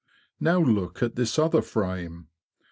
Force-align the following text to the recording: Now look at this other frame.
Now 0.39 0.59
look 0.59 1.03
at 1.03 1.15
this 1.15 1.37
other 1.37 1.61
frame. 1.61 2.27